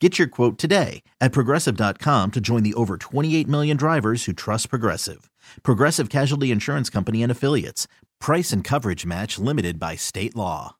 Get 0.00 0.16
your 0.18 0.28
quote 0.28 0.58
today 0.58 1.02
at 1.20 1.32
progressive.com 1.32 2.30
to 2.30 2.40
join 2.40 2.62
the 2.62 2.74
over 2.74 2.96
28 2.96 3.48
million 3.48 3.76
drivers 3.76 4.24
who 4.26 4.32
trust 4.32 4.70
Progressive. 4.70 5.28
Progressive 5.64 6.08
Casualty 6.08 6.52
Insurance 6.52 6.88
Company 6.88 7.20
and 7.22 7.32
Affiliates. 7.32 7.88
Price 8.20 8.52
and 8.52 8.62
coverage 8.62 9.04
match 9.04 9.40
limited 9.40 9.80
by 9.80 9.96
state 9.96 10.36
law. 10.36 10.76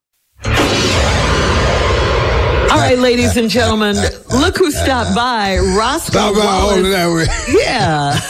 All 2.70 2.76
right, 2.76 2.98
ladies 2.98 3.36
and 3.36 3.48
gentlemen, 3.50 3.96
look 4.30 4.56
who 4.58 4.70
stopped 4.70 5.16
by. 5.16 5.58
Roscoe 5.58 6.10
Stop 6.12 6.34
by 6.36 6.40
all 6.42 6.70
of 6.70 6.76
Wallace. 6.76 6.92
that 6.92 7.48
way. 7.48 7.60
Yeah. 7.60 8.20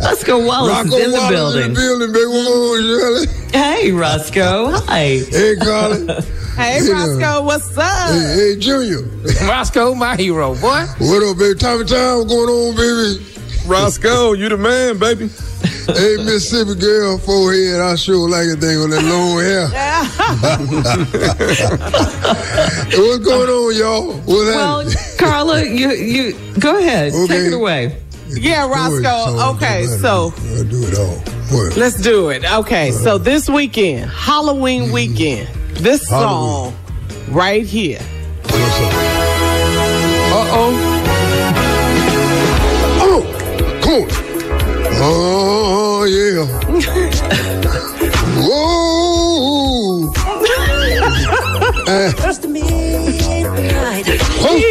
Roscoe 0.00 0.46
Wallace 0.46 0.72
Rocco 0.84 0.96
is 0.96 1.04
in 1.04 1.10
the 1.10 1.16
Wallace 1.18 1.30
building. 1.30 1.62
in 1.64 1.74
the 1.74 1.80
building, 1.80 2.12
baby. 2.12 2.26
What's 2.26 3.26
going? 3.26 3.50
Hey, 3.52 3.92
Roscoe. 3.92 4.70
Hi. 4.86 5.20
Hey, 5.28 5.56
Carla. 5.60 6.22
Hey, 6.58 6.80
Hey, 6.82 6.90
Roscoe, 6.90 7.42
what's 7.44 7.78
up? 7.78 8.10
hey, 8.10 8.34
hey, 8.54 8.56
Junior. 8.58 9.02
Roscoe, 9.46 9.94
my 9.94 10.16
hero, 10.16 10.54
boy. 10.56 10.84
What 10.98 11.22
up, 11.22 11.38
baby? 11.38 11.56
Time 11.58 11.80
of 11.80 11.86
time, 11.88 12.18
what's 12.18 12.32
going 12.32 12.48
on, 12.48 12.74
baby? 12.76 13.24
Roscoe, 13.66 14.32
you 14.32 14.48
the 14.48 14.56
man, 14.56 14.98
baby. 14.98 15.30
Hey, 15.88 16.16
Mississippi 16.18 16.78
girl, 16.78 17.16
forehead. 17.16 17.80
I 17.80 17.94
sure 17.94 18.28
like 18.28 18.46
a 18.46 18.56
thing 18.60 18.76
on 18.76 18.90
that 18.90 19.02
long 19.04 19.40
hair. 19.40 19.68
Hey, 22.88 22.98
what's 22.98 23.24
going 23.24 23.48
on, 23.48 23.74
y'all? 23.74 24.12
What's 24.12 24.26
Well, 24.28 24.80
happening? 24.80 24.98
Carla, 25.18 25.64
you 25.64 25.90
you 25.92 26.32
go 26.60 26.76
ahead. 26.78 27.12
Take 27.26 27.46
it 27.46 27.54
away. 27.54 27.96
Yeah, 28.28 28.66
Do 28.66 28.72
it, 28.72 28.76
Roscoe. 28.76 29.38
so 29.38 29.50
Okay, 29.54 29.84
I 29.84 29.86
so 29.86 30.32
I 30.36 30.62
do 30.64 30.84
it 30.84 30.98
all. 30.98 31.16
What? 31.56 31.76
let's 31.78 31.98
do 32.02 32.28
it. 32.28 32.44
Okay, 32.44 32.90
so 32.90 33.16
this 33.16 33.48
weekend, 33.48 34.10
Halloween 34.10 34.82
mm-hmm. 34.84 34.92
weekend, 34.92 35.48
this 35.78 36.06
song 36.06 36.74
right 37.28 37.64
here. 37.64 38.00
Uh 40.30 40.46
oh. 40.50 40.72
Oh, 40.72 40.97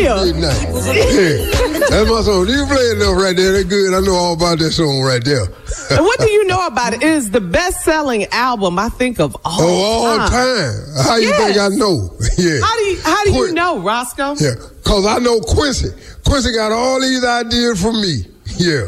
Yeah. 0.07 0.23
Yeah. 0.23 1.87
That's 1.89 2.09
my 2.09 2.21
song. 2.21 2.47
You 2.47 2.65
play 2.67 2.91
enough 2.91 3.15
right 3.21 3.35
there. 3.35 3.53
That's 3.53 3.65
good. 3.65 3.93
I 3.93 3.99
know 4.01 4.13
all 4.15 4.33
about 4.33 4.59
that 4.59 4.71
song 4.71 5.01
right 5.01 5.23
there. 5.23 5.43
And 5.91 6.05
what 6.05 6.19
do 6.19 6.29
you 6.29 6.45
know 6.47 6.65
about 6.67 6.93
it? 6.93 7.01
It 7.03 7.09
is 7.09 7.31
the 7.31 7.41
best-selling 7.41 8.25
album 8.31 8.79
I 8.79 8.89
think 8.89 9.19
of 9.19 9.35
all 9.45 9.57
Oh, 9.61 10.05
all 10.05 10.17
time. 10.17 10.29
time. 10.29 11.05
How 11.05 11.15
you 11.17 11.27
Yes. 11.29 11.37
think 11.45 11.57
I 11.59 11.67
know? 11.75 12.13
Yeah. 12.37 12.59
How 12.61 12.77
do 12.77 12.83
you 12.83 12.97
how 13.03 13.23
do 13.25 13.31
you 13.33 13.53
know, 13.53 13.79
Roscoe? 13.79 14.35
Yeah, 14.39 14.53
cause 14.83 15.05
I 15.07 15.17
know 15.19 15.39
Quincy. 15.41 15.89
Quincy 16.25 16.51
got 16.53 16.71
all 16.71 17.01
these 17.01 17.23
ideas 17.25 17.81
from 17.81 17.99
me. 18.01 18.25
Yeah, 18.57 18.85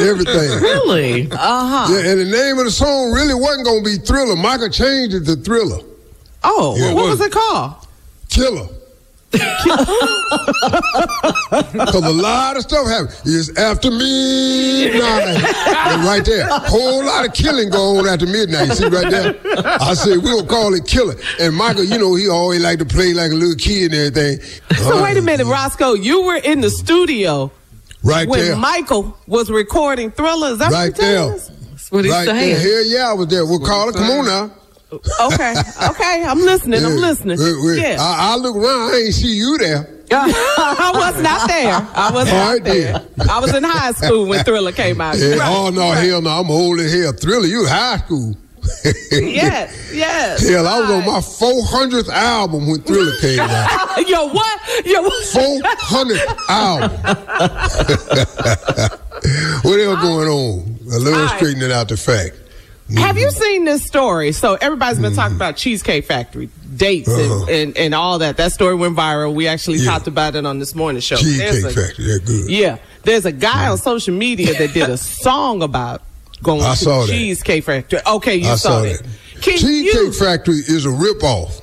everything. 0.00 0.50
Really? 0.62 1.30
Uh 1.30 1.36
huh. 1.36 1.92
Yeah, 1.92 2.10
and 2.10 2.20
the 2.20 2.24
name 2.30 2.58
of 2.58 2.64
the 2.64 2.70
song 2.70 3.12
really 3.12 3.34
wasn't 3.34 3.66
gonna 3.66 3.82
be 3.82 3.96
Thriller. 3.98 4.36
Michael 4.36 4.68
changed 4.70 5.14
it 5.14 5.24
to 5.26 5.36
Thriller. 5.36 5.78
Oh, 6.42 6.76
Yeah, 6.78 6.92
what? 6.94 7.06
was 7.10 7.20
it 7.20 7.30
called? 7.32 7.74
Killer. 8.30 8.68
Cause 10.70 11.94
a 12.04 12.10
lot 12.10 12.56
of 12.56 12.62
stuff 12.62 12.86
happened. 12.88 13.14
It's 13.24 13.56
after 13.58 13.90
midnight. 13.90 15.44
And 15.92 16.04
right 16.04 16.24
there. 16.24 16.46
Whole 16.50 17.04
lot 17.04 17.26
of 17.26 17.32
killing 17.34 17.70
going 17.70 18.00
on 18.00 18.08
after 18.08 18.26
midnight. 18.26 18.68
You 18.68 18.74
see 18.74 18.86
right 18.88 19.10
there? 19.10 19.34
I 19.80 19.94
said 19.94 20.18
we'll 20.22 20.44
call 20.46 20.74
it 20.74 20.86
killer. 20.86 21.14
And 21.40 21.54
Michael, 21.54 21.84
you 21.84 21.98
know, 21.98 22.14
he 22.14 22.28
always 22.28 22.60
liked 22.62 22.80
to 22.80 22.84
play 22.86 23.12
like 23.14 23.30
a 23.30 23.34
little 23.34 23.54
kid 23.56 23.92
and 23.92 24.16
everything. 24.16 24.40
So 24.78 25.02
wait 25.02 25.16
a 25.16 25.22
minute, 25.22 25.46
Roscoe. 25.46 25.94
You 25.94 26.22
were 26.22 26.36
in 26.36 26.60
the 26.60 26.70
studio 26.70 27.50
Right 28.02 28.26
when 28.28 28.40
there. 28.40 28.56
Michael 28.56 29.16
was 29.26 29.50
recording 29.50 30.10
Thriller. 30.10 30.52
Is 30.52 30.58
that 30.58 30.72
Right 30.72 30.90
what 30.92 30.98
you're 31.02 31.06
telling 31.14 31.28
there. 31.28 31.36
us? 31.36 31.48
That's 31.70 31.92
what 31.92 32.04
he's 32.04 32.12
Right 32.14 32.26
saying. 32.26 32.54
there. 32.54 32.60
Hell 32.82 32.84
yeah, 32.86 33.10
I 33.10 33.12
was 33.12 33.28
there. 33.28 33.44
We'll 33.46 33.60
call 33.60 33.90
it. 33.90 33.94
come 33.94 34.10
on 34.10 34.24
now. 34.26 34.50
Okay, 34.92 35.54
okay. 35.90 36.24
I'm 36.26 36.40
listening. 36.40 36.84
I'm 36.84 36.96
listening. 36.96 37.38
Yeah. 37.38 37.96
I, 38.00 38.32
I 38.32 38.36
look 38.36 38.56
around, 38.56 38.92
I 38.92 39.02
ain't 39.04 39.14
see 39.14 39.36
you 39.36 39.58
there. 39.58 39.88
I 40.12 40.90
was 40.92 41.22
not 41.22 41.48
there. 41.48 41.72
I 41.72 42.10
was 42.12 42.28
oh, 42.28 42.32
not 42.32 42.48
right, 42.48 42.64
there. 42.64 42.98
then. 43.16 43.30
I 43.30 43.38
was 43.38 43.54
in 43.54 43.62
high 43.62 43.92
school 43.92 44.26
when 44.26 44.42
Thriller 44.44 44.72
came 44.72 45.00
out. 45.00 45.16
Yeah, 45.16 45.36
Right. 45.36 45.56
Oh, 45.56 45.70
no, 45.70 45.92
hell 45.92 46.20
no. 46.20 46.30
I'm 46.30 46.50
old 46.50 46.80
as 46.80 46.92
hell. 46.92 47.12
Thriller, 47.12 47.46
you 47.46 47.64
high 47.66 47.98
school. 47.98 48.36
Yes, 49.12 49.90
yes. 49.92 50.48
Hell, 50.48 50.66
I 50.66 50.80
was 50.80 50.90
on 50.90 51.06
my 51.06 51.20
400th 51.20 52.08
album 52.08 52.66
when 52.66 52.80
Thriller 52.82 53.16
came 53.20 53.40
out. 53.40 54.08
Yo, 54.08 54.28
what? 54.28 54.86
Yo, 54.86 55.02
what? 55.02 55.26
400th 55.26 56.48
album. 56.48 56.90
what 59.62 59.80
else 59.80 60.02
going 60.02 60.28
on? 60.28 60.78
A 60.92 60.98
little 60.98 61.20
right. 61.20 61.36
straightening 61.36 61.72
out 61.72 61.88
the 61.88 61.96
fact. 61.96 62.36
Have 62.96 63.16
you 63.18 63.30
seen 63.30 63.64
this 63.64 63.84
story? 63.84 64.32
So 64.32 64.54
everybody's 64.60 64.98
been 65.00 65.14
talking 65.14 65.36
about 65.36 65.56
Cheesecake 65.56 66.04
Factory 66.04 66.48
dates 66.76 67.08
Mm-hmm. 67.08 67.32
Uh-huh. 67.32 67.42
and, 67.44 67.50
and, 67.50 67.76
and 67.76 67.94
all 67.94 68.18
that. 68.20 68.36
That 68.36 68.52
story 68.52 68.74
went 68.74 68.96
viral. 68.96 69.34
We 69.34 69.46
actually 69.48 69.78
Yeah. 69.78 69.90
talked 69.90 70.06
about 70.06 70.34
it 70.36 70.46
on 70.46 70.58
this 70.58 70.74
morning 70.74 71.00
show. 71.00 71.16
Cheesecake 71.16 71.64
a- 71.64 71.70
Factory, 71.70 72.04
that 72.06 72.24
good. 72.24 72.50
Yeah, 72.50 72.78
there's 73.04 73.26
a 73.26 73.32
guy 73.32 73.68
on 73.68 73.78
social 73.78 74.14
media 74.14 74.54
that 74.54 74.72
did 74.72 74.88
a 74.88 74.96
song 74.96 75.62
about 75.62 76.02
going 76.42 76.62
I 76.62 76.70
to 76.72 76.76
saw 76.76 77.00
that. 77.06 77.12
Cheesecake 77.12 77.64
Factory. 77.64 78.00
Okay, 78.06 78.36
you 78.36 78.48
I 78.48 78.54
saw, 78.56 78.68
saw 78.70 78.82
that. 78.82 79.02
that. 79.02 79.42
Can 79.42 79.58
Cheesecake 79.58 79.94
you? 79.94 80.12
Factory 80.12 80.56
is 80.56 80.84
a 80.86 80.88
ripoff. 80.90 81.62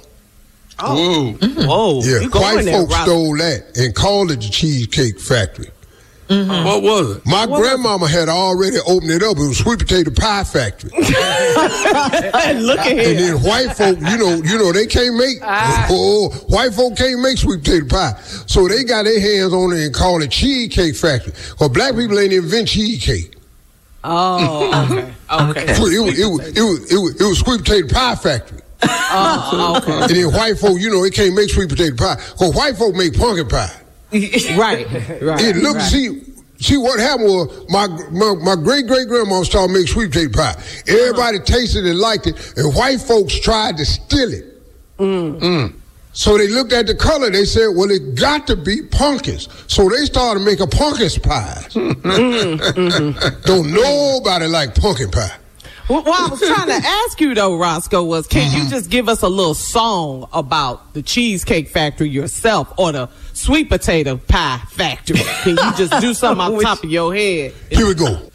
Oh, 0.79 1.31
whoa, 1.41 2.01
Yeah, 2.03 2.19
you 2.19 2.29
going 2.29 2.55
white 2.57 2.65
folks 2.65 2.93
Rob. 2.93 3.03
stole 3.07 3.37
that 3.37 3.77
and 3.77 3.95
called 3.95 4.29
it 4.31 4.41
the 4.41 4.49
Cheesecake 4.49 5.19
Factory. 5.19 5.69
What 6.27 6.83
was 6.83 7.17
it? 7.17 7.25
My 7.25 7.45
grandmama 7.45 8.07
had 8.07 8.27
already 8.27 8.77
opened 8.85 9.11
it 9.11 9.23
up. 9.23 9.37
It 9.37 9.47
was 9.47 9.59
sweet 9.59 9.79
potato 9.79 10.11
pie 10.11 10.43
factory. 10.43 10.89
Look 10.97 11.07
at 12.79 12.97
it. 12.97 13.07
And 13.07 13.19
then 13.19 13.43
white 13.43 13.75
folk, 13.77 13.97
you 13.97 14.17
know, 14.17 14.35
you 14.43 14.57
know, 14.57 14.73
they 14.73 14.87
can't 14.87 15.15
make 15.15 15.37
oh, 15.43 16.29
white 16.47 16.73
folk 16.73 16.97
can't 16.97 17.21
make 17.21 17.37
sweet 17.37 17.63
potato 17.63 17.87
pie. 17.87 18.13
So 18.45 18.67
they 18.67 18.83
got 18.83 19.03
their 19.03 19.19
hands 19.19 19.53
on 19.53 19.71
it 19.71 19.85
and 19.85 19.93
called 19.93 20.21
it 20.21 20.31
cheesecake 20.31 20.95
factory. 20.95 21.33
Cause 21.57 21.69
black 21.69 21.95
people 21.95 22.19
ain't 22.19 22.33
invent 22.33 22.67
cheesecake. 22.67 23.35
Oh, 24.03 24.85
okay, 24.89 25.13
okay. 25.31 25.73
It 25.73 25.79
was, 25.79 25.93
it 25.93 25.99
was, 25.99 26.19
it 26.19 26.25
was, 26.25 26.47
it 26.47 26.61
was, 26.61 26.91
it 26.91 26.97
was, 26.97 27.21
it 27.21 27.23
was 27.23 27.39
sweet 27.39 27.59
potato 27.59 27.87
pie 27.87 28.15
factory. 28.15 28.61
Oh, 28.83 29.81
okay. 29.81 30.01
And 30.01 30.09
then 30.09 30.33
white 30.33 30.57
folk, 30.59 30.79
you 30.79 30.89
know, 30.89 31.01
they 31.03 31.09
can't 31.09 31.35
make 31.35 31.49
sweet 31.49 31.69
potato 31.69 31.95
pie. 31.95 32.15
Cause 32.37 32.53
white 32.53 32.75
folk 32.75 32.95
make 32.95 33.17
pumpkin 33.17 33.47
pie. 33.47 33.71
right, 34.57 34.85
right. 35.21 35.41
It 35.41 35.55
looked, 35.57 35.79
right. 35.79 35.91
see, 35.91 36.21
see 36.59 36.77
what 36.77 36.99
happened 36.99 37.27
was 37.27 37.65
my 37.69 37.87
my, 38.11 38.33
my 38.41 38.55
great 38.55 38.87
great 38.87 39.07
grandma 39.07 39.43
started 39.43 39.73
making 39.73 39.87
sweet 39.87 40.11
potato 40.11 40.33
pie. 40.33 40.55
Everybody 40.87 41.39
tasted 41.39 41.85
it, 41.85 41.95
liked 41.95 42.27
it, 42.27 42.57
and 42.57 42.73
white 42.75 43.01
folks 43.01 43.39
tried 43.39 43.77
to 43.77 43.85
steal 43.85 44.33
it. 44.33 44.97
Mm. 44.97 45.73
So 46.13 46.35
they 46.35 46.47
looked 46.47 46.73
at 46.73 46.87
the 46.87 46.95
color. 46.95 47.29
They 47.29 47.45
said, 47.45 47.67
"Well, 47.75 47.91
it 47.91 48.15
got 48.15 48.47
to 48.47 48.55
be 48.55 48.81
pumpkins." 48.81 49.47
So 49.67 49.87
they 49.87 50.05
started 50.05 50.39
making 50.39 50.67
pumpkins 50.69 51.17
pies. 51.19 51.73
Mm, 51.75 53.43
Don't 53.45 53.71
nobody 53.71 54.47
like 54.47 54.73
pumpkin 54.73 55.11
pie. 55.11 55.35
Well, 55.89 56.03
what 56.03 56.19
I 56.19 56.27
was 56.29 56.39
trying 56.41 56.67
to 56.67 56.85
ask 56.87 57.21
you 57.21 57.33
though, 57.33 57.57
Roscoe, 57.57 58.03
was 58.03 58.27
can 58.27 58.49
Mm-hmm. 58.51 58.63
you 58.63 58.69
just 58.69 58.89
give 58.89 59.07
us 59.09 59.21
a 59.21 59.29
little 59.29 59.53
song 59.53 60.27
about 60.33 60.93
the 60.93 61.01
Cheesecake 61.01 61.69
Factory 61.69 62.09
yourself 62.09 62.73
or 62.77 62.91
the 62.91 63.09
sweet 63.33 63.69
potato 63.69 64.17
pie 64.17 64.61
factory? 64.69 65.19
Can 65.43 65.51
you 65.51 65.73
just 65.75 65.99
do 66.01 66.13
something 66.13 66.41
off 66.41 66.57
the 66.57 66.63
top 66.63 66.83
of 66.83 66.89
your 66.89 67.13
head? 67.15 67.53
Here 67.71 67.87
we 67.87 67.93
go. 67.95 68.29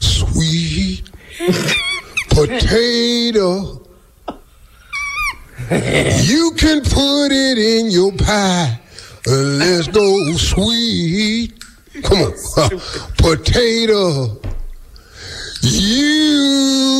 Sweet 0.00 1.02
potato 2.30 3.82
you 5.70 6.52
can 6.56 6.80
put 6.82 7.28
it 7.32 7.58
in 7.58 7.90
your 7.90 8.12
pie. 8.12 8.78
Uh, 9.26 9.30
let's 9.32 9.88
go 9.88 10.32
sweet. 10.36 11.52
Come 12.02 12.18
on. 12.18 12.32
potato. 13.18 14.36
You 15.62 16.25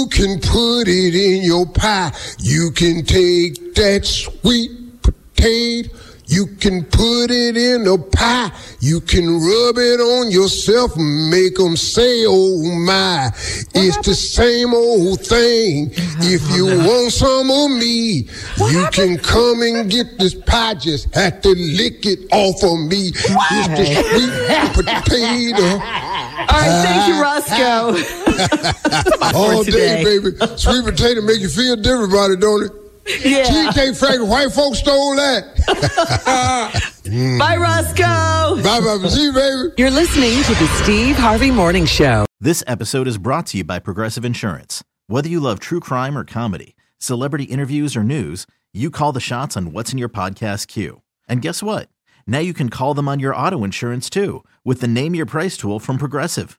can 0.04 0.38
put 0.40 0.88
it 0.88 1.14
in 1.14 1.43
your 1.43 1.66
pie. 1.66 2.12
You 2.38 2.70
can 2.72 3.04
take 3.04 3.75
that 3.75 4.04
sweet 4.04 5.02
potato. 5.02 5.88
You 6.28 6.46
can 6.58 6.84
put 6.84 7.31
it 7.31 7.56
in 7.56 7.87
a 7.87 7.96
pie. 7.98 8.50
You 8.81 9.00
can 9.00 9.26
rub 9.26 9.78
it 9.78 10.00
on 10.00 10.31
yourself 10.31 10.96
and 10.96 11.31
make 11.31 11.54
them 11.54 11.76
say, 11.76 12.25
oh 12.26 12.62
my. 12.84 13.31
It's 13.75 13.96
the 13.98 14.14
same 14.14 14.75
old 14.75 15.20
thing. 15.20 15.90
If 16.19 16.42
you 16.50 16.66
want 16.87 17.12
some 17.12 17.50
of 17.50 17.70
me, 17.70 18.28
you 18.70 18.87
can 18.90 19.19
come 19.19 19.62
and 19.62 19.88
get 19.88 20.19
this 20.19 20.34
pie. 20.34 20.75
Just 20.75 21.14
have 21.14 21.40
to 21.42 21.50
lick 21.50 22.04
it 22.04 22.26
off 22.32 22.62
of 22.64 22.78
me. 22.90 23.12
It's 23.14 23.69
the 23.78 23.87
sweet 23.87 24.75
potato. 24.75 25.62
All 26.38 26.60
right, 26.60 26.82
thank 26.84 27.08
you, 27.08 27.22
Roscoe. 27.22 28.22
All 29.35 29.62
day, 29.65 30.03
baby. 30.05 30.37
Sweet 30.56 30.85
potato 30.85 31.21
make 31.23 31.41
you 31.41 31.49
feel 31.49 31.77
different 31.77 32.12
about 32.12 32.31
it, 32.31 32.41
don't 32.41 32.65
it? 32.65 32.73
Yeah. 33.25 33.44
Cheesecake 33.44 33.94
factory, 33.97 34.25
white 34.25 34.50
folks 34.53 34.79
stole 34.79 35.15
that. 35.17 35.44
Bye, 37.38 37.56
Roscoe. 37.56 38.62
Bye 38.62 38.81
bye, 38.81 39.09
see, 39.09 39.31
baby. 39.31 39.73
You're 39.79 39.91
listening 39.93 40.43
to 40.43 40.55
the 40.55 40.67
Steve 40.83 41.17
Harvey 41.17 41.50
Morning 41.53 41.87
Show. 41.87 42.27
This 42.41 42.65
episode 42.67 43.06
is 43.06 43.17
brought 43.19 43.47
to 43.49 43.59
you 43.59 43.65
by 43.65 43.79
Progressive 43.79 44.25
Insurance. 44.25 44.83
Whether 45.06 45.29
you 45.29 45.38
love 45.38 45.61
true 45.61 45.79
crime 45.81 46.19
or 46.19 46.25
comedy, 46.25 46.75
celebrity 46.99 47.44
interviews 47.44 47.97
or 47.97 48.03
news, 48.03 48.44
you 48.75 48.91
call 48.91 49.12
the 49.12 49.21
shots 49.21 49.56
on 49.56 49.73
what's 49.73 49.93
in 49.93 49.99
your 49.99 50.09
podcast 50.09 50.67
queue. 50.67 51.03
And 51.29 51.41
guess 51.43 51.62
what? 51.62 51.88
Now 52.27 52.41
you 52.41 52.53
can 52.53 52.71
call 52.71 52.93
them 52.93 53.09
on 53.09 53.21
your 53.21 53.35
auto 53.37 53.62
insurance 53.62 54.11
too 54.11 54.44
with 54.65 54.81
the 54.81 54.88
Name 54.88 55.15
Your 55.15 55.27
Price 55.27 55.56
tool 55.56 55.79
from 55.79 55.97
Progressive. 55.97 56.59